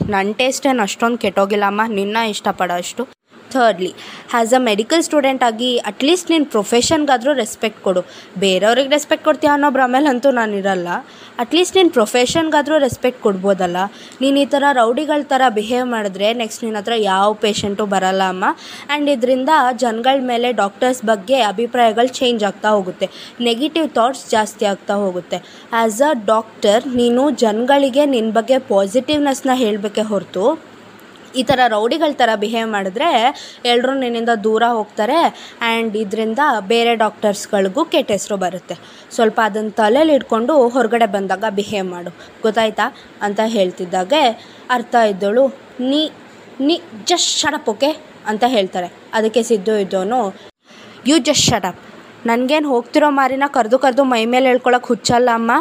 ನನ್ನ 0.09 0.31
ಟೇಸ್ಟ್ 0.31 0.67
ಏನು 0.67 0.81
ಅಷ್ಟೊಂದು 0.81 1.17
ಕೆಟ್ಟೋಗಿಲ್ಲಮ್ಮ 1.17 1.81
ನಿನ್ನ 1.87 2.17
ಇಷ್ಟಪಡೋ 2.29 2.73
ಅಷ್ಟು 2.73 3.03
thirdly 3.51 3.95
as 4.33 4.53
a 4.53 4.57
medical 4.57 5.03
student 5.03 5.43
ಆಗಿ 5.43 5.77
ಅಟ್ಲೀಸ್ಟ್ 5.77 6.31
ನಿನ್ನ 6.31 6.45
ಪ್ರೊಫೆಷನ್ಗಾದರೂ 6.51 7.33
ರೆಸ್ಪೆಕ್ಟ್ 7.33 7.81
ಕೊಡು. 7.83 8.01
ಬೇರೆಯವ್ರಿಗೆ 8.39 8.89
ರೆಸ್ಪೆಕ್ಟ್ 8.89 9.25
ಕೊಡ್ತೀಯ 9.25 9.49
ಅನ್ನೋ 9.49 9.69
ಭ್ರಮೇಲಂತೂ 9.69 10.31
ನಾನು 10.31 10.53
ಇರಲ್ಲ. 10.57 10.87
ಅಟ್ಲೀಸ್ಟ್ 11.41 11.75
ನಿನ್ನ 11.77 11.91
ಪ್ರೊಫೆಷನ್ಗಾದರೂ 11.97 12.75
ರೆಸ್ಪೆಕ್ಟ್ 12.85 13.21
ಕೊಡ್ಬೋದಲ್ಲ. 13.25 13.77
ನೀನು 14.21 14.37
ಈ 14.43 14.47
ಥರ 14.53 14.63
ರೌಡಿಗಳ 14.79 15.21
ಥರ 15.33 15.41
ಬಿಹೇವ್ 15.57 15.87
ಮಾಡಿದ್ರೆ 15.93 16.27
ನೆಕ್ಸ್ಟ್ 16.41 16.63
ನಿನ್ನ 16.65 16.79
ಹತ್ರ 16.81 16.95
ಯಾವ 17.11 17.27
ಪೇಷಂಟು 17.43 17.85
ಬರಲ್ಲ 17.93 18.23
ಅಮ್ಮ. 18.33 18.45
ಆ್ಯಂಡ್ 18.89 19.09
ಇದರಿಂದ 19.15 19.51
ಜನಗಳ 19.83 20.17
ಮೇಲೆ 20.31 20.49
ಡಾಕ್ಟರ್ಸ್ 20.61 21.01
ಬಗ್ಗೆ 21.11 21.37
ಅಭಿಪ್ರಾಯಗಳು 21.51 22.11
ಚೇಂಜ್ 22.19 22.43
ಆಗ್ತಾ 22.49 22.71
ಹೋಗುತ್ತೆ. 22.77 23.07
ನೆಗೆಟಿವ್ 23.47 23.87
ಥಾಟ್ಸ್ 23.99 24.25
ಜಾಸ್ತಿ 24.35 24.65
ಆಗ್ತಾ 24.73 24.97
ಹೋಗುತ್ತೆ. 25.03 25.39
ಆ್ಯಸ್ 25.81 26.01
ಅ 26.09 26.11
ಡಾಕ್ಟರ್ 26.33 26.83
ನೀನು 26.99 27.23
ಜನಗಳಿಗೆ 27.45 28.05
ನಿನ್ನ 28.15 28.31
ಬಗ್ಗೆ 28.39 28.59
ಪಾಸಿಟಿವ್ನೆಸ್ನ 28.73 29.55
ಹೇಳಬೇಕೆ 29.63 30.05
ಹೊರತು 30.11 30.45
ಈ 31.35 31.43
ಥರ 31.43 31.59
ರೌಡಿಗಳ 31.67 32.11
ಥರ 32.21 32.29
ಬಿಹೇವ್ 32.35 32.69
ಮಾಡಿದ್ರೆ 32.69 33.09
ಎಲ್ಲರೂ 33.65 33.93
ನಿನ್ನಿಂದ 33.93 34.33
ದೂರ 34.43 34.63
ಹೋಗ್ತಾರೆ 34.79 35.17
ಆ್ಯಂಡ್ 35.61 35.95
ಇದರಿಂದ 36.03 36.39
ಬೇರೆ 36.71 36.95
ಡಾಕ್ಟರ್ಸ್ಗಳಿಗೂ 36.95 37.83
ಕೆಟ್ಟ 37.85 38.11
ಹೆಸರು 38.11 38.37
ಬರುತ್ತೆ. 38.37 38.75
ಸ್ವಲ್ಪ 39.15 39.39
ಅದನ್ನು 39.43 39.71
ತಲೆಯಲ್ಲಿ 39.71 40.15
ಇಟ್ಕೊಂಡು 40.19 40.55
ಹೊರಗಡೆ 40.69 41.05
ಬಂದಾಗ 41.05 41.45
ಬಿಹೇವ್ 41.59 41.87
ಮಾಡು. 41.87 42.11
ಗೊತ್ತಾಯ್ತಾ? 42.43 42.87
ಅಂತ 43.21 43.39
ಹೇಳ್ತಿದ್ದಾಗೆ 43.57 44.23
ಅರ್ಥ 44.69 44.95
ಇದ್ದಳು. 45.13 45.45
ನೀ 45.89 46.01
ನೀ 46.67 46.75
ಜಸ್ಟ್ 47.11 47.31
ಶಡಪ್ 47.41 47.69
ಓಕೆ 47.69 47.91
ಅಂತ 48.31 48.43
ಹೇಳ್ತಾರೆ. 48.47 48.89
ಅದಕ್ಕೆ 49.13 49.43
ಸಿದ್ದು 49.43 49.75
ಇದ್ದೋನು 49.77 50.19
ಯು 51.09 51.17
ಜಸ್ಟ್ 51.29 51.45
ಶಡಪ್ 51.51 51.79
ನನಗೇನು 52.25 52.67
ಹೋಗ್ತಿರೋ 52.69 53.09
ಮಾರಿನ 53.09 53.45
ಕರೆದು 53.53 53.77
ಕರೆದು 53.79 54.03
ಮೈ 54.03 54.23
ಮೇಲೆ 54.33 54.47
ಹೇಳ್ಕೊಳಕ್ಕೆ 54.51 54.87
ಹುಚ್ಚಲ್ಲ 54.87 55.29
ಅಮ್ಮ. 55.33 55.51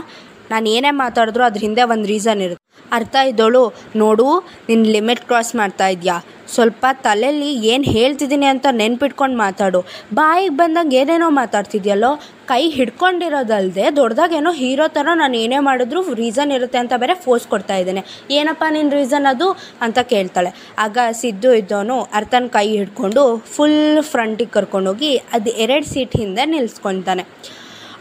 ನಾನು 0.50 0.68
ಏನೇ 0.76 0.90
ಮಾತಾಡಿದ್ರು 1.04 1.44
ಅದ್ರ 1.44 1.60
ಹಿಂದೆ 1.66 1.82
ಒಂದು 1.92 2.08
ರೀಸನ್ 2.14 2.42
ಇರುತ್ತೆ. 2.46 2.59
ಅರ್ಥ 2.92 3.16
ಇದ್ದೋಳು. 3.30 3.62
ನೋಡು 3.96 4.26
ನಿನ್ನ 4.68 4.84
ಲಿಮಿಟ್ 4.86 5.20
ಕ್ರಾಸ್ 5.20 5.54
ಮಾಡ್ತಾ 5.54 5.88
ಇದೆಯಾ? 5.88 6.16
ಸ್ವಲ್ಪ 6.54 6.86
ತಲೆಯಲ್ಲಿ 7.02 7.66
ಏನು 7.66 7.84
ಹೇಳ್ತಿದ್ದೀನಿ 7.84 8.46
ಅಂತ 8.46 8.66
ನೆನ್ಪಿಟ್ಕೊಂಡು 8.70 9.36
ಮಾತಾಡು. 9.36 9.80
ಬಾಯಿಗೆ 10.14 10.54
ಬಂದಂಗೆ 10.56 10.96
ಏನೇನೋ 10.96 11.30
ಮಾತಾಡ್ತಿದ್ಯಲ್ಲೋ? 11.30 12.10
ಕೈ 12.46 12.70
ಹಿಡ್ಕೊಂಡಿರೋದಲ್ಲದೆ 12.70 13.96
ದೊಡ್ಡದಾಗೇನೋ 13.96 14.52
ಹೀರೋ 14.52 14.88
ಥರ 14.88 15.08
ನಾನು 15.14 15.36
ಏನೇ 15.36 15.58
ಮಾಡಿದ್ರು 15.58 16.14
ರೀಸನ್ 16.14 16.52
ಇರುತ್ತೆ 16.52 16.78
ಅಂತ 16.78 16.92
ಬೇರೆ 16.96 17.14
ಫೋರ್ಸ್ 17.14 17.46
ಕೊಡ್ತಾ 17.48 17.76
ಇದ್ದೇನೆ. 17.76 18.02
ಏನಪ್ಪ 18.30 18.64
ನಿನ್ನ 18.70 18.92
ರೀಸನ್ 18.92 19.26
ಅದು? 19.26 19.48
ಅಂತ 19.80 19.98
ಕೇಳ್ತಾಳೆ. 19.98 20.52
ಆಗ 20.78 20.98
ಸಿದ್ದು 21.12 21.54
ಇದ್ದವನು 21.54 22.08
ಅರ್ಥನ 22.14 22.46
ಕೈ 22.46 22.66
ಹಿಡ್ಕೊಂಡು 22.76 23.24
ಫುಲ್ 23.56 24.02
ಫ್ರಂಟಿಗೆ 24.02 24.50
ಕರ್ಕೊಂಡೋಗಿ 24.50 25.16
ಅದು 25.16 25.50
ಎರಡು 25.50 25.86
ಸೀಟ್ 25.86 26.16
ಹಿಂದೆ 26.16 26.44
ನಿಲ್ಲಿಸ್ಕೊತಾನೆ 26.44 27.24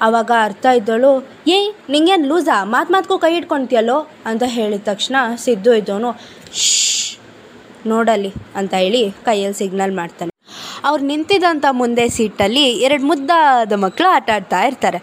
ಆವಾಗ 0.01 0.31
ಅರ್ಥ 0.43 0.65
ಇದ್ದಳು, 0.65 1.27
ಏಯ್, 1.47 1.73
ನಿಂಗೇನು 1.89 2.27
ಲೂಸಾ? 2.27 2.63
ಮಾತು 2.63 2.93
ಮಾತ್ಗೂ 2.93 3.17
ಕೈ 3.17 3.35
ಇಟ್ಕೊತೀಯಲ್ಲೋ? 3.35 4.09
ಅಂತ 4.25 4.43
ಹೇಳಿದ 4.45 4.81
ತಕ್ಷಣ 4.83 5.15
ಸಿದ್ದು 5.35 5.73
ಇದ್ದವನು 5.73 6.19
ಶ್ 6.53 7.17
ನೋಡಲಿ 7.87 8.33
ಅಂತ 8.55 8.73
ಹೇಳಿ 8.73 9.11
ಕೈಯಲ್ಲಿ 9.11 9.57
ಸಿಗ್ನಲ್ 9.57 9.95
ಮಾಡ್ತಾನೆ. 9.95 10.31
ಅವ್ರು 10.83 11.05
ನಿಂತಿದ್ದಂಥ 11.05 11.65
ಮುಂದೆ 11.71 12.09
ಸೀಟಲ್ಲಿ 12.09 12.63
ಎರಡು 12.63 13.05
ಮುದ್ದಾದ 13.05 13.73
ಮಕ್ಕಳು 13.73 14.07
ಆಟ 14.07 14.29
ಆಡ್ತಾ 14.35 14.63
ಇರ್ತಾರೆ. 14.63 14.99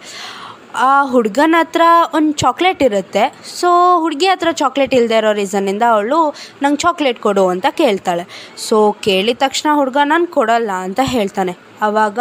ಆ 0.75 1.05
ಹುಡುಗನ 1.05 1.55
ಹತ್ರ 1.59 1.81
ಒಂದು 2.13 2.33
ಚಾಕ್ಲೇಟ್ 2.33 2.83
ಇರುತ್ತೆ. 2.83 3.39
ಸೊ, 3.59 3.99
ಹುಡುಗಿ 3.99 4.25
ಹತ್ರ 4.25 4.47
ಚಾಕ್ಲೇಟ್ 4.51 4.93
ಇಲ್ಲದೆ 4.93 5.17
ಇರೋ 5.17 5.33
ರೀಸನ್ನಿಂದ 5.33 5.83
ಅವಳು, 5.91 6.35
ನಂಗೆ 6.61 6.77
ಚಾಕ್ಲೇಟ್ 6.77 7.19
ಕೊಡು 7.19 7.47
ಅಂತ 7.47 7.65
ಕೇಳ್ತಾಳೆ. 7.69 8.53
ಸೊ, 8.57 8.91
ಕೇಳಿದ 8.91 9.37
ತಕ್ಷಣ 9.39 9.69
ಹುಡುಗ, 9.75 9.97
ನಾನು 10.03 10.27
ಕೊಡಲ್ಲ 10.27 10.71
ಅಂತ 10.71 10.99
ಹೇಳ್ತಾನೆ. 11.03 11.57
ಆವಾಗ 11.81 12.19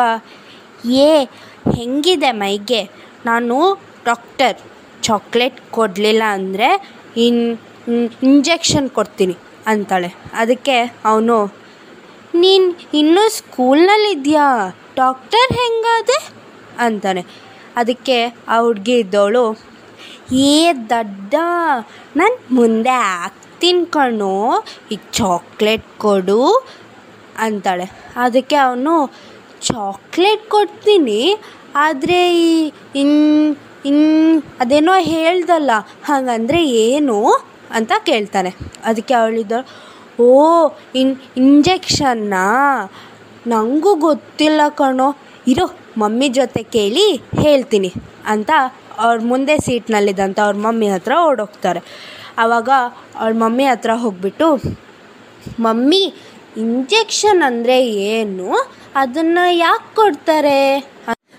ಏ 0.91 1.27
ಹೆಂಗಿದೆ 1.75 2.31
ಮೈಗೆ? 2.41 2.83
ನಾನು 3.29 3.57
ಡಾಕ್ಟರ್. 4.09 4.57
ಚಾಕ್ಲೇಟ್ 5.07 5.59
ಕೊಡಲಿಲ್ಲ 5.77 6.23
ಅಂದರೆ 6.37 6.69
ಇನ್, 7.25 7.43
ಇಂಜೆಕ್ಷನ್ 8.29 8.89
ಕೊಡ್ತೀನಿ 8.97 9.37
ಅಂತಾಳೆ. 9.73 10.11
ಅದಕ್ಕೆ 10.43 10.77
ಅವನು, 11.11 11.37
ನೀನು 12.43 12.67
ಇನ್ನೂ 13.01 13.23
ಸ್ಕೂಲ್ನಲ್ಲಿದ್ಯಾ? 13.37 14.47
ಡಾಕ್ಟರ್ 15.01 15.53
ಹೆಂಗಾದೆ? 15.61 16.19
ಅಂತಾನೆ. 16.87 17.23
ಅದಕ್ಕೆ 17.81 18.19
ಆ 18.53 18.59
ಹುಡುಗಿ 18.67 18.97
ಇದ್ದವಳು, 19.03 19.45
ಏ 20.51 20.59
ದಡ್ಡ, 20.95 21.35
ನಾನು 22.21 22.37
ಮುಂದೆ 22.59 22.95
ಆಗ್ತೀನಿ 23.21 23.85
ಕಣೋ 23.95 24.35
ಈಗ 24.93 25.01
ಚಾಕ್ಲೇಟ್ 25.21 25.87
ಕೊಡು 26.05 26.43
ಅಂತಾಳೆ. 27.47 27.87
ಅದಕ್ಕೆ 28.25 28.57
ಅವನು 28.67 28.95
ಚಾಕ್ಲೇಟ್ 29.69 30.45
ಕೊಡ್ತೀನಿ, 30.55 31.21
ಆದರೆ 31.87 32.19
ಈ 32.47 32.51
ಇನ್ 33.03 33.17
ಇನ್, 33.91 34.05
ಅದೇನೋ 34.63 34.95
ಹೇಳ್ದಲ್ಲ, 35.13 35.73
ಹಾಗಂದರೆ 36.09 36.61
ಏನು 36.85 37.17
ಅಂತ 37.79 37.93
ಕೇಳ್ತಾನೆ. 38.09 38.51
ಅದಕ್ಕೆ 38.89 39.15
ಅವಳಿದ್ದಳು 39.23 39.65
ಓ, 40.27 40.29
ಇನ್, 41.01 41.13
ಇಂಜೆಕ್ಷನ್ನಾ? 41.43 42.45
ನನಗೂ 43.53 43.91
ಗೊತ್ತಿಲ್ಲ 44.07 44.61
ಕಣೋ. 44.81 45.09
ಇರೋ, 45.53 45.67
ಮಮ್ಮಿ 46.03 46.29
ಜೊತೆ 46.39 46.63
ಕೇಳಿ 46.77 47.07
ಹೇಳ್ತೀನಿ 47.43 47.91
ಅಂತ 48.33 48.51
ಅವ್ರ 49.05 49.17
ಮುಂದೆ 49.31 49.55
ಸೀಟ್ನಲ್ಲಿದ್ದಂಥ 49.67 50.39
ಅವ್ರ 50.47 50.57
ಮಮ್ಮಿ 50.67 50.89
ಹತ್ರ 50.95 51.13
ಓಡೋಗ್ತಾರೆ. 51.31 51.81
ಆವಾಗ 52.43 52.71
ಅವ್ರ 53.21 53.33
ಮಮ್ಮಿ 53.45 53.67
ಹತ್ರ 53.73 53.91
ಹೋಗ್ಬಿಟ್ಟು, 54.05 54.49
ಮಮ್ಮಿ 55.67 56.03
ಇಂಜೆಕ್ಷನ್ 56.57 57.43
ಅಂದರೆ 57.43 57.87
ಏನು? 57.89 58.71
ಅದನ್ನು 58.95 59.57
ಯಾಕೆ 59.57 59.97
ಕೊಡ್ತಾರೆ? 59.97 60.59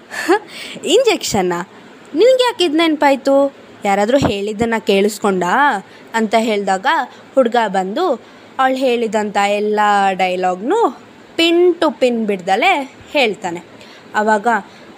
ಇಂಜೆಕ್ಷನ್ನಾ 0.85 1.69
ನಿನಗೆ 2.15 2.43
ಯಾಕೆ 2.43 2.63
ಇದು 2.63 2.77
ನೆನಪಾಯಿತು? 2.77 3.53
ಯಾರಾದರೂ 3.85 4.17
ಹೇಳಿದ್ದನ್ನು 4.17 4.85
ಕೇಳಿಸ್ಕೊಂಡಾ? 4.85 5.85
ಅಂತ 6.13 6.35
ಹೇಳಿದಾಗ 6.37 6.85
ಹುಡುಗ 7.35 7.55
ಬಂದು, 7.67 8.05
ಅವಳು 8.59 8.75
ಹೇಳಿದಂಥ 8.75 9.37
ಎಲ್ಲ 9.37 9.79
ಡೈಲಾಗ್ನು 10.11 10.79
ಪಿನ್ 11.35 11.75
ಟು 11.75 11.91
ಪಿನ್ 11.91 12.25
ಬಿಡ್ದಲೇ 12.25 12.97
ಹೇಳ್ತಾನೆ. 13.11 13.63
ಆವಾಗ 14.15 14.47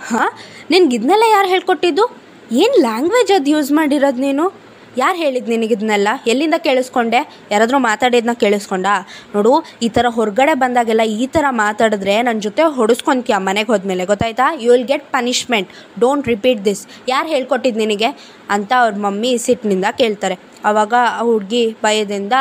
ಹಾಂ, 0.07 0.29
ನಿನ್ಗೆ 0.71 0.95
ಇದನ್ನೆಲ್ಲ 0.95 1.23
ಯಾರು 1.31 1.47
ಹೇಳ್ಕೊಟ್ಟಿದ್ದು? 1.47 2.05
ಏನು 2.51 2.81
ಲ್ಯಾಂಗ್ವೇಜ್ 2.81 3.31
ಅದು 3.31 3.49
ಯೂಸ್ 3.49 3.71
ಮಾಡಿರೋದು 3.71 4.21
ನೀನು? 4.21 4.68
ಯಾರು 4.97 5.17
ಹೇಳಿದ್ದು 5.17 5.51
ನಿನಗಿದ್ನೆಲ್ಲ 5.51 6.07
ಎಲ್ಲಿಂದ 6.27 6.53
ಕೇಳಿಸ್ಕೊಂಡೆ? 6.67 7.19
ಯಾರಾದರೂ 7.51 7.77
ಮಾತಾಡಿದ್ನ 7.77 8.33
ಕೇಳಿಸ್ಕೊಂಡ? 8.33 8.87
ನೋಡು, 9.35 9.53
ಈ 9.81 9.89
ಥರ 9.89 10.05
ಹೊರಗಡೆ 10.09 10.53
ಬಂದಾಗೆಲ್ಲ 10.53 11.01
ಈ 11.01 11.27
ಥರ 11.27 11.45
ಮಾತಾಡಿದ್ರೆ 11.49 12.21
ನನ್ನ 12.21 12.39
ಜೊತೆ 12.39 12.63
ಹೊಡಿಸ್ಕೊಂತೀಯ 12.63 13.37
ಮನೆಗೆ 13.37 13.71
ಹೋದ್ಮೇಲೆ, 13.71 14.05
ಗೊತ್ತಾಯ್ತಾ? 14.05 14.47
You 14.63 14.71
will 14.71 14.87
get 14.87 15.07
punishment 15.11 15.69
don't 15.99 16.27
repeat 16.27 16.65
this 16.65 16.87
ಯಾರು 17.09 17.27
ಹೇಳ್ಕೊಟ್ಟಿದ್ದು 17.27 17.79
ನಿನಗೆ? 17.85 18.11
ಅಂತ 18.49 18.71
ಅವ್ರ 18.81 18.93
ಮಮ್ಮಿ 19.05 19.37
ಸಿಟ್ಟಿನಿಂದ 19.37 19.85
ಕೇಳ್ತಾರೆ. 20.01 20.37
ಆವಾಗ 20.65 20.93
ಆ 21.19 21.23
ಹುಡುಗಿ 21.23 21.75
ಭಯದಿಂದ 21.83 22.33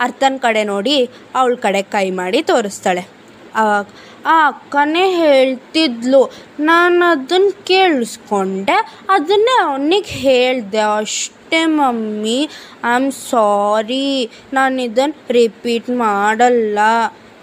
ಅರ್ಥನ 0.00 0.36
ಕಡೆ 0.42 0.64
ನೋಡಿ, 0.64 1.08
ಅವಳ 1.34 1.54
ಕಡೆ 1.54 1.82
ಕೈ 1.82 2.10
ಮಾಡಿ 2.10 2.42
ತೋರಿಸ್ತಾಳೆ. 2.42 3.19
ಆ 3.54 4.46
ಅಕ್ಕನೇ 4.48 5.04
ಹೇಳ್ತಿದ್ಲು. 5.10 6.30
ನಾನು 6.60 7.04
ಅದನ್ನು 7.10 7.64
ಕೇಳಿಸ್ಕೊಂಡೆ. 7.64 8.76
ಅದನ್ನೇ 9.08 9.54
ಅವನಿಗೆ 9.62 10.10
ಹೇಳಿದೆ, 10.10 10.78
ಅಷ್ಟೇ 10.78 11.64
ಮಮ್ಮಿ 11.64 12.40
ಐ 12.84 12.94
ಆಮ್ 12.94 13.12
ಸಾರಿ 13.12 14.30
ನಾನು 14.52 14.82
ಇದನ್ನು 14.82 15.32
ರಿಪೀಟ್ 15.32 15.90
ಮಾಡಲ್ಲ 15.90 16.78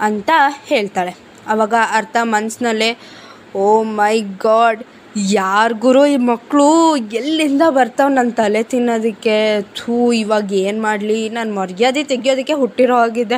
ಅಂತ 0.02 0.30
ಹೇಳ್ತಾಳೆ. 0.66 1.16
ಅವಾಗ 1.48 1.74
ಅರ್ಥ 1.92 2.18
ಮನಸ್ಸಿನಲ್ಲೇ 2.24 2.98
ಓ 3.56 3.84
ಮೈ 3.84 4.20
ಗಾಡ್ 4.20 4.84
ಯಾರಿಗೂ 5.32 6.06
ಈ 6.06 6.18
ಮಕ್ಕಳು 6.18 6.96
ಎಲ್ಲಿಂದ 6.96 7.62
ಬರ್ತಾವೆ 7.70 8.14
ನನ್ನ 8.14 8.32
ತಲೆ 8.32 8.64
ತಿನ್ನೋದಕ್ಕೆ? 8.64 9.62
ಥೂ, 9.62 10.12
ಇವಾಗ 10.14 10.54
ಏನು 10.54 10.82
ಮಾಡಲಿ? 10.82 11.30
ನಾನು 11.30 11.54
ಮರ್ಯಾದೆ 11.56 12.04
ತೆಗಿಯೋದಕ್ಕೆ 12.04 12.54
ಹುಟ್ಟಿರೋ 12.54 12.96
ಆಗಿದೆ 12.96 13.38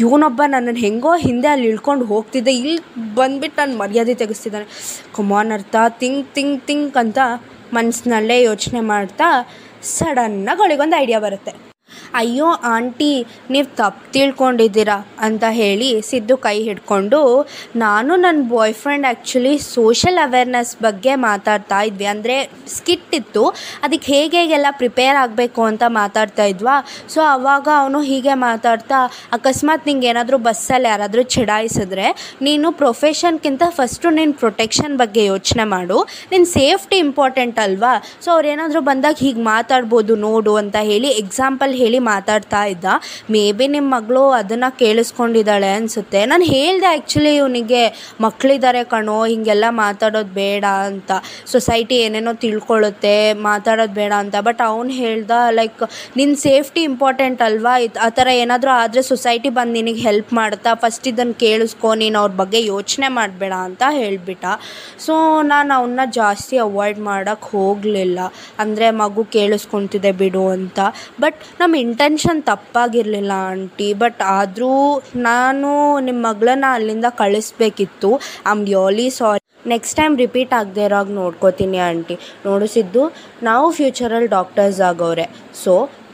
ಇವನೊಬ್ಬ 0.00 0.42
ನನ್ನನ್ನು 0.46 0.80
ಹೆಂಗೋ 0.80 1.16
ಹಿಂದೆ 1.16 1.48
ಅಲ್ಲಿ 1.48 1.66
ಇಳ್ಕೊಂಡು 1.66 2.04
ಹೋಗ್ತಿದ್ದೆ. 2.04 2.52
ಇಲ್ಲಿ 2.54 2.76
ಬಂದ್ಬಿಟ್ಟು 3.14 3.58
ನಾನು 3.60 3.78
ಮರ್ಯಾದೆ 3.78 4.14
ತೆಗೆಸ್ತಿದ್ದಾನೆ. 4.14 4.66
ಕಮಾನ್ 5.16 5.52
ಅರ್ಥ 5.52 5.76
ತಿಂಕ್ 5.88 6.34
ತಿಂಕ್ 6.34 6.66
ತಿಂಕ್ 6.66 6.96
ಅಂತ 6.96 7.18
ಮನಸ್ಸಿನಲ್ಲೇ 7.72 8.42
ಯೋಚನೆ 8.42 8.80
ಮಾಡ್ತಾ 8.80 9.30
ಸಡನ್ನಾಗಿ 9.82 10.60
ಅವಳಿಗೊಂದು 10.60 10.96
ಐಡಿಯಾ 10.96 11.18
ಬರುತ್ತೆ. 11.18 11.67
ಅಯ್ಯೋ 12.20 12.48
ಆಂಟಿ, 12.74 13.10
ನೀವು 13.52 13.66
ತಪ್ಪು 13.78 14.04
ತಿಳ್ಕೊಂಡಿದ್ದೀರಾ 14.14 14.96
ಅಂತ 15.26 15.44
ಹೇಳಿ 15.58 15.88
ಸಿದ್ದು 16.10 16.34
ಕೈ 16.46 16.54
ಹಿಡ್ಕೊಂಡು, 16.68 17.20
ನಾನು 17.84 18.12
ನನ್ನ 18.24 18.40
boy 18.52 18.74
friend 18.82 19.06
actually 19.10 19.54
social 19.74 20.18
awareness 20.26 20.72
ಬಗ್ಗೆ 20.86 21.12
ಮಾತಾಡ್ತಾ 21.26 21.80
ಇದ್ವಿ. 21.88 22.06
ಅಂದರೆ 22.14 22.36
ಸ್ಕಿಟ್ 22.76 23.14
ಇತ್ತು. 23.20 23.44
ಅದಕ್ಕೆ 23.84 24.06
ಹೇಗೆ 24.14 24.38
ಹೇಗೆಲ್ಲ 24.42 24.70
ಪ್ರಿಪೇರ್ 24.80 25.16
ಆಗಬೇಕು 25.24 25.62
ಅಂತ 25.70 25.84
ಮಾತಾಡ್ತಾ 26.00 26.46
ಇದ್ವಾ. 26.52 26.76
ಸೊ 27.14 27.20
ಆವಾಗ 27.34 27.68
ಅವನು 27.82 28.00
ಹೀಗೆ 28.10 28.34
ಮಾತಾಡ್ತಾ, 28.46 28.98
ಅಕಸ್ಮಾತ್ 29.38 29.86
ನಿಂಗೆ 29.90 30.08
ಏನಾದರೂ 30.12 30.38
ಬಸ್ಸಲ್ಲಿ 30.48 30.90
ಯಾರಾದರೂ 30.92 31.24
ಚಡಾಯಿಸಿದ್ರೆ, 31.36 32.06
ನೀನು 32.48 32.68
ಪ್ರೊಫೆಷನ್ಗಿಂತ 32.82 33.62
ಫಸ್ಟು 33.78 34.08
ನಿನ್ನ 34.18 34.34
ಪ್ರೊಟೆಕ್ಷನ್ 34.44 34.96
ಬಗ್ಗೆ 35.02 35.24
ಯೋಚನೆ 35.32 35.66
ಮಾಡು. 35.74 35.98
ನಿನ್ನ 36.32 36.48
ಸೇಫ್ಟಿ 36.58 36.98
ಇಂಪಾರ್ಟೆಂಟ್ 37.06 37.58
ಅಲ್ವಾ? 37.66 37.94
ಸೊ 38.24 38.28
ಅವ್ರು 38.36 38.48
ಏನಾದರೂ 38.54 38.82
ಬಂದಾಗ 38.90 39.16
ಹೀಗೆ 39.24 39.42
ಮಾತಾಡ್ಬೋದು 39.52 40.16
ನೋಡು 40.26 40.54
ಅಂತ 40.62 40.76
ಹೇಳಿ 40.90 41.10
ಎಕ್ಸಾಂಪಲ್ 41.24 41.74
ಹೇಳಿ 41.80 41.98
ಮಾತಾಡ್ತಾ 42.12 42.62
ಇದ್ದ. 42.72 42.86
ಮೇ 43.34 43.44
ಬಿ 43.58 43.66
ನಿಮ್ಮ 43.74 43.88
ಮಗಳು 43.96 44.22
ಅದನ್ನು 44.40 44.70
ಕೇಳಿಸ್ಕೊಂಡಿದ್ದಾಳೆ 44.82 45.70
ಅನಿಸುತ್ತೆ. 45.78 46.20
ನಾನು 46.32 46.46
ಹೇಳಿದೆ 46.54 46.88
ಆ್ಯಕ್ಚುಲಿ 46.92 47.32
ಇವನಿಗೆ 47.40 47.82
ಮಕ್ಕಳಿದ್ದಾರೆ 48.24 48.82
ಕಣೋ, 48.92 49.18
ಹೀಗೆಲ್ಲ 49.30 49.66
ಮಾತಾಡೋದು 49.82 50.32
ಬೇಡ 50.40 50.64
ಅಂತ. 50.90 51.10
ಸೊಸೈಟಿ 51.52 51.96
ಏನೇನೋ 52.06 52.34
ತಿಳ್ಕೊಳ್ಳುತ್ತೆ, 52.44 53.16
ಮಾತಾಡೋದು 53.48 53.94
ಬೇಡ 54.00 54.12
ಅಂತ. 54.24 54.36
ಬಟ್ 54.48 54.62
ಅವ್ನು 54.70 54.92
ಹೇಳ್ದ 55.02 55.32
ಲೈಕ್ 55.58 55.82
ನಿನ್ನ 56.20 56.36
ಸೇಫ್ಟಿ 56.46 56.82
ಇಂಪಾರ್ಟೆಂಟ್ 56.90 57.42
ಅಲ್ವಾ? 57.48 57.74
ಇದು 57.86 58.00
ಆ 58.06 58.08
ಥರ 58.18 58.28
ಏನಾದರೂ 58.42 58.72
ಆದರೆ 58.82 59.02
ಸೊಸೈಟಿ 59.12 59.50
ಬಂದು 59.58 59.74
ನಿನಗೆ 59.78 60.02
ಹೆಲ್ಪ್ 60.08 60.32
ಮಾಡ್ತಾ 60.40 60.72
ಫಸ್ಟ್ 60.84 61.08
ಇದನ್ನು 61.12 61.36
ಕೇಳಿಸ್ಕೊ, 61.44 61.88
ನೀನು 62.02 62.16
ಅವ್ರ 62.22 62.32
ಬಗ್ಗೆ 62.42 62.60
ಯೋಚನೆ 62.72 63.08
ಮಾಡಬೇಡ 63.18 63.54
ಅಂತ 63.68 63.82
ಹೇಳಿಬಿಟ್ಟ. 64.00 64.44
ಸೊ 65.06 65.14
ನಾನು 65.52 65.70
ಅವನ್ನ 65.78 66.00
ಜಾಸ್ತಿ 66.20 66.56
ಅವಾಯ್ಡ್ 66.66 67.00
ಮಾಡೋಕ್ಕೆ 67.10 67.48
ಹೋಗಲಿಲ್ಲ. 67.56 68.18
ಅಂದರೆ 68.62 68.86
ಮಗು 69.02 69.22
ಕೇಳಿಸ್ಕೊತಿದೆ 69.36 70.12
ಬಿಡು 70.20 70.44
ಅಂತ. 70.56 70.78
ಬಟ್ 71.22 71.38
ನಮ್ಮ 71.60 71.67
ಇಂಟೆನ್ಷನ್ 71.74 72.40
ತಪ್ಪಾಗಿರಲಿಲ್ಲ, 72.50 73.32
ಆಂಟಿ. 73.50 73.88
ಬಟ್ 74.02 74.22
ಆದರೂ 74.38 74.72
ನಾನು 75.28 75.70
ನಿಮ್ಮ 76.06 76.20
ಮಗಳನ್ನ 76.28 76.64
ಅಲ್ಲಿಂದ 76.76 77.06
ಕಳಿಸ್ಬೇಕಿತ್ತು. 77.22 78.10
Am 78.50 78.62
really 78.66 79.08
sorry 79.10 79.44
next 79.68 79.96
time 79.96 80.14
repeat 80.18 80.52
ಆಗದೆ 80.58 80.84
ಹಾಗೆ 80.94 81.12
ನೋಡ್ಕೋತೀನಿ, 81.12 81.78
ಆಂಟಿ. 81.90 82.16
ನೋಡಿಸಿದ್ದು 82.48 83.02
ನಾವು 83.48 83.66
ಫ್ಯೂಚರಲ್ಲಿ 83.78 84.30
ಡಾಕ್ಟರ್ಸ್ 84.36 84.80
ಆಗೋರೆ. 84.90 85.26
ಸೊ 85.64 85.72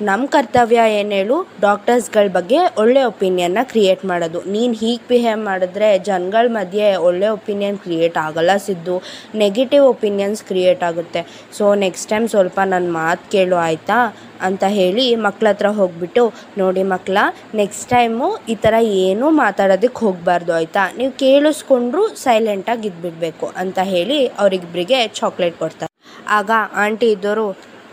ನಮ್ಮ 0.09 0.25
ಕರ್ತವ್ಯ 0.35 0.85
ಏನು 1.01 1.13
ಹೇಳು 1.17 1.37
ಡಾಕ್ಟರ್ಸ್ಗಳ 1.65 2.29
ಬಗ್ಗೆ 2.37 2.61
ಒಳ್ಳೆ 2.83 3.03
ಒಪಿನಿಯನ್ನ 3.11 3.61
ಕ್ರಿಯೇಟ್ 3.73 4.01
ಮಾಡೋದು. 4.11 4.39
ನೀನು 4.55 4.73
ಹೀಗೆ 4.81 5.05
ಬಿಹೇವ್ 5.11 5.43
ಮಾಡಿದ್ರೆ 5.49 5.89
ಜನಗಳ 6.09 6.49
ಮಧ್ಯೆ 6.57 6.87
ಒಳ್ಳೆ 7.09 7.29
ಒಪಿನಿಯನ್ 7.37 7.79
ಕ್ರಿಯೇಟ್ 7.85 8.17
ಆಗಲ್ಲ 8.25 8.53
ಸಿದ್ದು. 8.65 8.97
ನೆಗೆಟಿವ್ 9.43 9.85
ಒಪಿನಿಯನ್ಸ್ 9.93 10.41
ಕ್ರಿಯೇಟ್ 10.49 10.83
ಆಗುತ್ತೆ. 10.89 11.21
ಸೊ 11.59 11.67
ನೆಕ್ಸ್ಟ್ 11.85 12.09
ಟೈಮ್ 12.13 12.27
ಸ್ವಲ್ಪ 12.33 12.59
ನನ್ನ 12.73 12.89
ಮಾತು 13.01 13.25
ಕೇಳು, 13.35 13.57
ಆಯಿತಾ? 13.67 13.99
ಅಂತ 14.47 14.65
ಹೇಳಿ 14.79 15.05
ಮಕ್ಳ 15.27 15.47
ಹತ್ರ 15.53 15.69
ಹೋಗ್ಬಿಟ್ಟು, 15.79 16.25
ನೋಡಿ 16.63 16.83
ಮಕ್ಕಳ 16.95 17.19
ನೆಕ್ಸ್ಟ್ 17.61 17.89
ಟೈಮು 17.95 18.31
ಈ 18.55 18.57
ಥರ 18.65 18.75
ಏನೂ 19.05 19.29
ಮಾತಾಡೋದಕ್ಕೆ 19.43 20.03
ಹೋಗಬಾರ್ದು, 20.07 20.55
ಆಯಿತಾ? 20.59 20.85
ನೀವು 20.99 21.13
ಕೇಳಿಸ್ಕೊಂಡ್ರು 21.25 22.03
ಸೈಲೆಂಟಾಗಿ 22.25 22.89
ಇದ್ಬಿಡಬೇಕು, 22.93 23.49
ಅಂತ 23.65 23.79
ಹೇಳಿ 23.93 24.19
ಅವರಿಬ್ಬರಿಗೆ 24.43 24.99
ಚಾಕ್ಲೇಟ್ 25.21 25.57
ಕೊಡ್ತಾರೆ. 25.63 25.93
ಆಗ 26.39 26.51
ಆಂಟಿ 26.87 27.09
ಇದ್ದವರು 27.15 27.47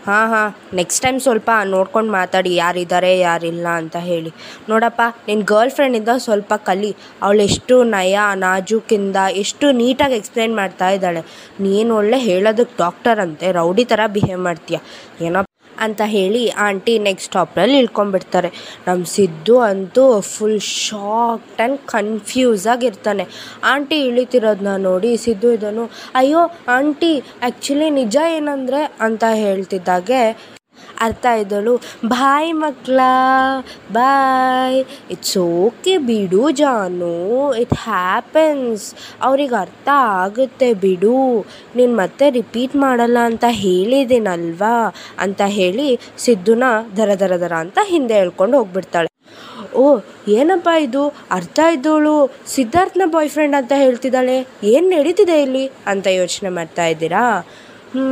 ಹಾಂ 0.06 0.30
ಹಾಂ. 0.30 0.54
ನೆಕ್ಸ್ಟ್ 0.74 1.02
ಟೈಮ್ 1.02 1.20
ಸ್ವಲ್ಪ 1.20 1.50
ನೋಡ್ಕೊಂಡು 1.64 2.12
ಮಾತಾಡಿ 2.12 2.54
ಯಾರಿದ್ದಾರೆ 2.54 3.18
ಯಾರಿಲ್ಲ 3.18 3.66
ಅಂತ 3.68 3.96
ಹೇಳಿ. 3.96 4.32
ನೋಡಪ್ಪ 4.68 5.02
ನಿನ್ನ 5.26 5.44
ಗರ್ಲ್ 5.44 5.70
ಫ್ರೆಂಡಿಂದ 5.70 6.08
ಸ್ವಲ್ಪ 6.16 6.54
ಕಲಿ. 6.54 6.96
ಅವಳು 7.22 7.42
ಎಷ್ಟು 7.42 7.84
ನಯ, 7.84 8.18
ನಾಜೂಕಿಂದ 8.34 9.16
ಎಷ್ಟು 9.32 9.70
ನೀಟಾಗಿ 9.70 10.14
ಎಕ್ಸ್ಪ್ಲೇನ್ 10.14 10.56
ಮಾಡ್ತಾ 10.56 10.90
ಇದ್ದಾಳೆ. 10.90 11.20
ನೀನು 11.60 11.96
ಒಳ್ಳೆ 11.96 12.18
ಹೇಳೋದಕ್ಕೆ 12.18 12.74
ಡಾಕ್ಟರ್ 12.78 13.20
ಅಂತೆ, 13.20 13.52
ರೌಡಿ 13.52 13.84
ಥರ 13.84 14.00
ಬಿಹೇವ್ 14.06 14.40
ಮಾಡ್ತೀಯ. 14.40 14.78
ಏನೋ 15.20 15.42
ಅಂತ 15.78 16.00
ಹೇಳಿ 16.04 16.48
ಆಂಟಿ 16.48 16.98
ನೆಕ್ಸ್ಟ್ 16.98 17.28
ಸ್ಟಾಪ್ನಲ್ಲಿ 17.32 17.78
ಇಳ್ಕೊಂಡ್ಬಿಡ್ತಾರೆ. 17.78 18.52
ನಮ್ಮ 18.88 19.04
ಸಿದ್ದು 19.04 19.60
ಅಂತೂ 19.60 20.20
ಫುಲ್ 20.20 20.60
ಶಾಕ್ಡ್ 20.60 21.60
ಆ್ಯಂಡ್ 21.60 21.80
ಕನ್ಫ್ಯೂಸ್ 21.86 22.66
ಆಗಿರ್ತಾನೆ. 22.66 23.26
ಆಂಟಿ 23.64 24.00
ಇಳಿತಿರೋದನ್ನ 24.00 24.76
ನೋಡಿ 24.76 25.16
ಸಿದ್ದು 25.16 25.52
ಇದನ್ನು, 25.52 25.90
ಅಯ್ಯೋ, 26.14 26.38
ಆಂಟಿ 26.68 27.18
ಆ್ಯಕ್ಚುಲಿ 27.18 27.90
ನಿಜ 27.90 28.16
ಏನಂದರೆ? 28.36 28.96
ಅಂತ 29.00 29.24
ಹೇಳ್ತಿದ್ದಾಗೆ 29.34 30.52
ಅರ್ಥ 31.00 31.26
ಇದ್ದಳು. 31.26 31.80
ಬಾಯ್ 32.06 32.54
ಮಕ್ಕಳ 32.54 33.00
ಬಾಯ್. 33.92 34.84
ಇಟ್ಸ್ 35.10 35.38
ಓಕೆ 35.38 35.98
ಬಿಡು 35.98 36.50
ಜಾನು. 36.50 37.52
ಇಟ್ 37.54 37.74
ಹ್ಯಾಪನ್ಸ್ 37.74 38.94
ಅವ್ರಿಗೆ 39.22 39.54
ಅರ್ಥ 39.54 39.88
ಆಗುತ್ತೆ, 39.94 40.74
ಬಿಡು. 40.74 41.46
ನೀನು 41.76 41.96
ಮತ್ತೆ 41.96 42.30
ರಿಪೀಟ್ 42.30 42.76
ಮಾಡಲ್ಲ 42.76 43.18
ಅಂತ 43.24 43.44
ಹೇಳಿದ್ದೀನಲ್ವಾ? 43.48 44.94
ಅಂತ 45.18 45.40
ಹೇಳಿ 45.46 46.00
ಸಿದ್ದುನ 46.18 46.64
ದರ 46.96 47.14
ದರ 47.14 47.36
ದರ 47.36 47.52
ಅಂತ 47.52 47.78
ಹಿಂದೆ 47.82 48.14
ಹೇಳ್ಕೊಂಡು 48.14 48.58
ಹೋಗ್ಬಿಡ್ತಾಳೆ. 48.58 49.08
ಓ, 49.74 49.98
ಏನಪ್ಪ 50.28 50.68
ಇದು? 50.80 51.08
ಅರ್ಥ 51.30 51.58
ಇದ್ದವಳು 51.72 52.30
ಸಿದ್ಧಾರ್ಥನ 52.46 53.02
ಬಾಯ್ 53.06 53.28
ಫ್ರೆಂಡ್ 53.28 53.56
ಅಂತ 53.56 53.72
ಹೇಳ್ತಿದ್ದಾಳೆ. 53.76 54.46
ಏನು 54.64 54.90
ನಡೀತಿದೆ 54.90 55.42
ಇಲ್ಲಿ? 55.42 55.70
ಅಂತ 55.86 56.06
ಯೋಚನೆ 56.06 56.48
ಮಾಡ್ತಾ 56.48 56.86
ಇದ್ದೀರಾ? 56.86 57.46
ಹ್ಞೂ 57.92 58.06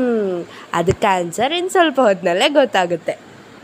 ಅದಕ್ಕೆ 0.75 1.07
ಆನ್ಸರ್ 1.07 1.53
ಇನ್ನು 1.53 1.71
ಸ್ವಲ್ಪ 1.71 2.01
ಹೊತ್ತಿನಲ್ಲೇ 2.01 2.49
ಗೊತ್ತಾಗುತ್ತೆ. 2.61 3.15